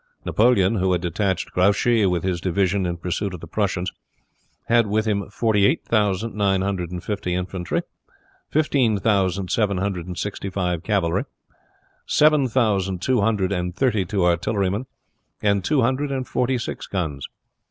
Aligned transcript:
Napoleon, 0.25 0.77
who 0.77 0.91
had 0.93 1.01
detached 1.01 1.51
Grouchy 1.51 2.07
with 2.07 2.23
his 2.23 2.41
division 2.41 2.87
in 2.87 2.97
pursuit 2.97 3.35
of 3.35 3.39
the 3.39 3.45
Prussians, 3.45 3.91
had 4.65 4.87
with 4.87 5.05
him 5.05 5.29
forty 5.29 5.63
eight 5.67 5.85
thousand 5.85 6.33
nine 6.33 6.61
hundred 6.63 6.89
and 6.89 7.03
fifty 7.03 7.35
infantry, 7.35 7.81
fifteen 8.49 8.97
thousand 8.97 9.51
seven 9.51 9.77
hundred 9.77 10.07
and 10.07 10.17
sixty 10.17 10.49
five 10.49 10.81
cavalry, 10.81 11.25
seven 12.07 12.47
thousand 12.47 12.99
two 12.99 13.21
hundred 13.21 13.51
and 13.51 13.75
thirty 13.75 14.03
two 14.03 14.25
artillerymen, 14.25 14.87
and 15.43 15.63
two 15.63 15.83
hundred 15.83 16.11
and 16.11 16.27
forty 16.27 16.57
six 16.57 16.87
guns. 16.87 17.27